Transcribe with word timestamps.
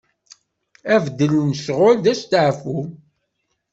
Abeddel 0.93 1.33
n 1.47 1.51
ccɣel 1.57 1.95
d 2.03 2.05
astaɛfu. 2.13 2.77